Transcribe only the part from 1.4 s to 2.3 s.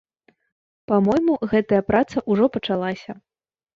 гэтая праца